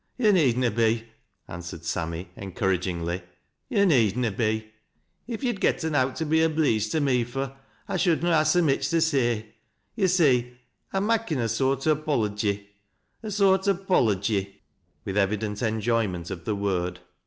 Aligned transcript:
"Yo' 0.17 0.31
need 0.31 0.57
na 0.57 0.71
be," 0.71 1.03
answered 1.47 1.85
Sammy, 1.85 2.29
encouragingly." 2.35 3.21
To' 3.71 3.85
need 3.85 4.17
na 4.17 4.31
be. 4.31 4.71
If 5.27 5.43
yo'd 5.43 5.61
getten 5.61 5.93
owt 5.93 6.15
to 6.15 6.25
be 6.25 6.39
obleeged 6.43 6.89
to 6.93 6.99
me 6.99 7.23
fur, 7.23 7.55
I 7.87 7.97
should 7.97 8.23
na 8.23 8.37
ha 8.37 8.41
so 8.41 8.63
mich 8.63 8.89
to 8.89 8.99
say. 8.99 9.53
To' 9.95 10.07
see 10.07 10.57
I'm 10.91 11.05
makin' 11.05 11.37
a 11.37 11.47
soart 11.47 11.85
o' 11.85 11.95
poUygy,— 11.95 12.65
a 13.21 13.29
soart 13.29 13.67
o' 13.67 13.75
pollygy," 13.75 14.61
with 15.05 15.17
evi 15.17 15.37
dent 15.37 15.61
enjoyment 15.61 16.31
of 16.31 16.45
the 16.45 16.55
word. 16.55 17.01